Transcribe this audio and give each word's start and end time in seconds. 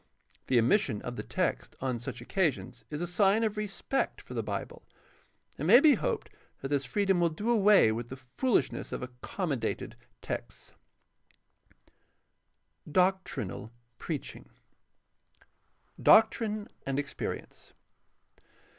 The 0.47 0.57
omission 0.57 0.99
of 1.03 1.15
the 1.15 1.21
text 1.21 1.75
on 1.79 1.99
such 1.99 2.21
occasions 2.21 2.85
is 2.89 3.01
a 3.01 3.05
sign 3.05 3.43
of 3.43 3.55
respect 3.55 4.19
for 4.19 4.33
the 4.33 4.41
Bible. 4.41 4.81
It 5.59 5.65
may 5.65 5.79
be 5.79 5.93
hoped 5.93 6.31
that 6.61 6.69
this 6.69 6.85
freedom 6.85 7.19
will 7.19 7.29
do 7.29 7.51
away 7.51 7.91
with 7.91 8.09
the 8.09 8.17
foolishness 8.17 8.91
of 8.91 9.03
accommodated 9.03 9.95
texts. 10.23 10.73
4. 12.85 12.93
DOCTRINAL 12.93 13.71
PREACHING 13.99 14.49
Doctrine 16.01 16.67
and 16.83 16.97
experience. 16.97 17.73